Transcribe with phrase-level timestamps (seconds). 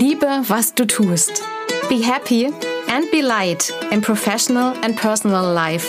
[0.00, 1.42] was du tust.
[1.88, 2.46] Be happy
[2.88, 5.86] and be light in professional and personal life.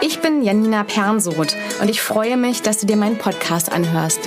[0.00, 4.20] Ich bin Janina Pernsoth und ich freue mich, dass du dir meinen Podcast anhörst.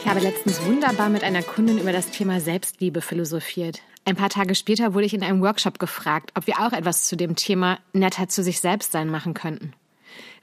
[0.00, 3.80] Ich habe letztens wunderbar mit einer Kundin über das Thema Selbstliebe philosophiert.
[4.04, 7.16] Ein paar Tage später wurde ich in einem Workshop gefragt, ob wir auch etwas zu
[7.16, 9.72] dem Thema netter zu sich selbst sein machen könnten.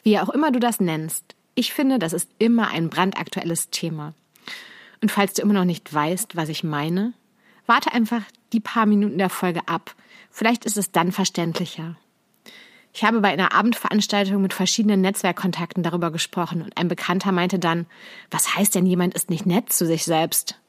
[0.01, 4.13] Wie auch immer du das nennst, ich finde, das ist immer ein brandaktuelles Thema.
[5.01, 7.13] Und falls du immer noch nicht weißt, was ich meine,
[7.65, 8.21] warte einfach
[8.53, 9.95] die paar Minuten der Folge ab.
[10.31, 11.95] Vielleicht ist es dann verständlicher.
[12.93, 17.87] Ich habe bei einer Abendveranstaltung mit verschiedenen Netzwerkkontakten darüber gesprochen und ein Bekannter meinte dann,
[18.29, 20.59] was heißt denn jemand ist nicht nett zu sich selbst?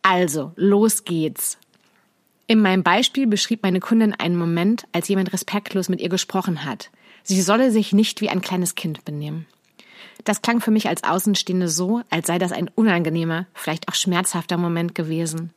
[0.00, 1.58] Also, los geht's.
[2.46, 6.90] In meinem Beispiel beschrieb meine Kundin einen Moment, als jemand respektlos mit ihr gesprochen hat.
[7.22, 9.46] Sie solle sich nicht wie ein kleines Kind benehmen.
[10.24, 14.56] Das klang für mich als Außenstehende so, als sei das ein unangenehmer, vielleicht auch schmerzhafter
[14.56, 15.52] Moment gewesen.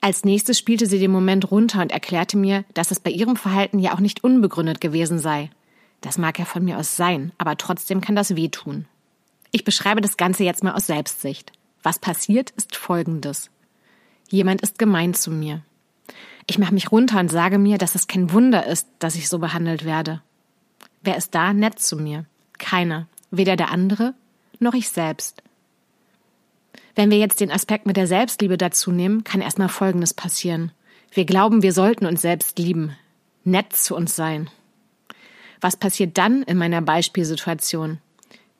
[0.00, 3.78] Als nächstes spielte sie den Moment runter und erklärte mir, dass es bei ihrem Verhalten
[3.78, 5.50] ja auch nicht unbegründet gewesen sei.
[6.00, 8.86] Das mag ja von mir aus sein, aber trotzdem kann das wehtun.
[9.50, 11.52] Ich beschreibe das Ganze jetzt mal aus Selbstsicht.
[11.82, 13.50] Was passiert, ist Folgendes.
[14.28, 15.62] Jemand ist gemein zu mir.
[16.46, 19.38] Ich mache mich runter und sage mir, dass es kein Wunder ist, dass ich so
[19.38, 20.22] behandelt werde.
[21.02, 22.26] Wer ist da nett zu mir?
[22.58, 23.08] Keiner.
[23.30, 24.14] Weder der andere
[24.58, 25.42] noch ich selbst.
[26.94, 30.72] Wenn wir jetzt den Aspekt mit der Selbstliebe dazu nehmen, kann erstmal Folgendes passieren.
[31.12, 32.96] Wir glauben, wir sollten uns selbst lieben,
[33.44, 34.48] nett zu uns sein.
[35.60, 37.98] Was passiert dann in meiner Beispielsituation?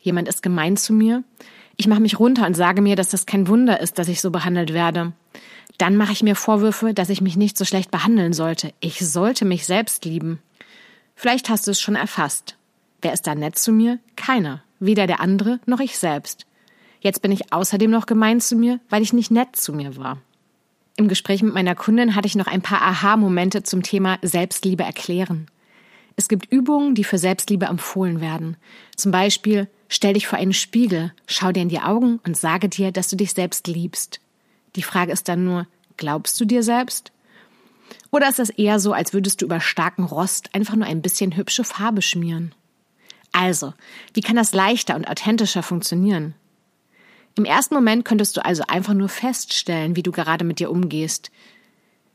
[0.01, 1.25] Jemand ist gemein zu mir.
[1.77, 4.31] Ich mache mich runter und sage mir, dass das kein Wunder ist, dass ich so
[4.31, 5.13] behandelt werde.
[5.79, 8.73] Dann mache ich mir Vorwürfe, dass ich mich nicht so schlecht behandeln sollte.
[8.81, 10.41] Ich sollte mich selbst lieben.
[11.15, 12.57] Vielleicht hast du es schon erfasst.
[13.03, 13.99] Wer ist da nett zu mir?
[14.17, 14.63] Keiner.
[14.79, 16.47] Weder der andere noch ich selbst.
[17.01, 20.19] Jetzt bin ich außerdem noch gemein zu mir, weil ich nicht nett zu mir war.
[20.97, 25.47] Im Gespräch mit meiner Kundin hatte ich noch ein paar Aha-Momente zum Thema Selbstliebe erklären.
[26.17, 28.57] Es gibt Übungen, die für Selbstliebe empfohlen werden.
[28.97, 32.91] Zum Beispiel, stell dich vor einen Spiegel, schau dir in die Augen und sage dir,
[32.91, 34.21] dass du dich selbst liebst.
[34.77, 35.67] Die Frage ist dann nur,
[35.99, 37.13] glaubst du dir selbst?
[38.11, 41.37] Oder ist das eher so, als würdest du über starken Rost einfach nur ein bisschen
[41.37, 42.55] hübsche Farbe schmieren?
[43.37, 43.75] Also,
[44.15, 46.35] wie kann das leichter und authentischer funktionieren?
[47.37, 51.31] Im ersten Moment könntest du also einfach nur feststellen, wie du gerade mit dir umgehst.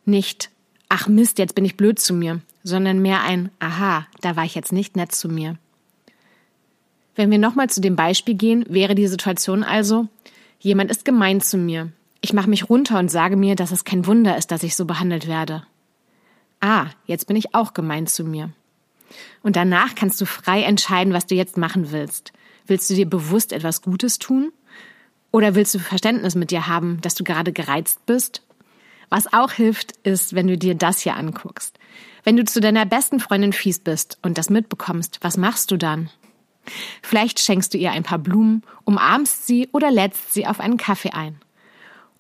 [0.04, 0.50] Nicht,
[0.90, 4.56] ach Mist, jetzt bin ich blöd zu mir, sondern mehr ein, aha, da war ich
[4.56, 5.60] jetzt nicht nett zu mir.
[7.16, 10.08] Wenn wir nochmal zu dem Beispiel gehen, wäre die Situation also,
[10.58, 11.92] jemand ist gemein zu mir.
[12.22, 14.86] Ich mache mich runter und sage mir, dass es kein Wunder ist, dass ich so
[14.86, 15.68] behandelt werde.
[16.62, 18.50] Ah, jetzt bin ich auch gemein zu mir.
[19.44, 22.34] Und danach kannst du frei entscheiden, was du jetzt machen willst.
[22.66, 24.52] Willst du dir bewusst etwas Gutes tun?
[25.32, 28.44] Oder willst du Verständnis mit dir haben, dass du gerade gereizt bist?
[29.10, 31.78] Was auch hilft, ist, wenn du dir das hier anguckst.
[32.24, 36.10] Wenn du zu deiner besten Freundin fies bist und das mitbekommst, was machst du dann?
[37.02, 41.12] Vielleicht schenkst du ihr ein paar Blumen, umarmst sie oder lädst sie auf einen Kaffee
[41.12, 41.40] ein.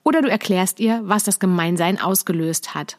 [0.04, 2.98] Oder du erklärst ihr, was das Gemeinsein ausgelöst hat.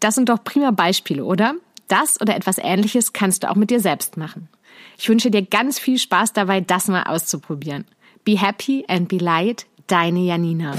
[0.00, 1.54] Das sind doch prima Beispiele, oder?
[1.90, 4.48] Das oder etwas ähnliches kannst du auch mit dir selbst machen.
[4.96, 7.84] Ich wünsche dir ganz viel Spaß dabei, das mal auszuprobieren.
[8.24, 10.78] Be happy and be light, deine Janina.